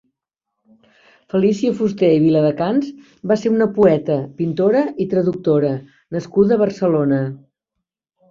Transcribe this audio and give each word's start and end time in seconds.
Felícia 1.33 1.73
Fuster 1.81 2.07
i 2.13 2.21
Viladecans 2.23 2.87
va 3.31 3.37
ser 3.41 3.51
una 3.55 3.67
poeta, 3.75 4.17
pintora 4.39 4.81
i 5.05 5.09
traductora 5.13 5.75
nascuda 6.17 6.57
a 6.57 6.61
Barcelona. 6.63 7.21